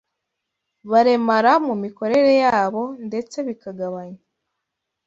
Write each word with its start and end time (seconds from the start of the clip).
baremara 0.91 1.51
mu 1.65 1.73
mikorere 1.83 2.31
yabo, 2.43 2.83
ndetse 3.07 3.37
bikagabanya 3.47 4.21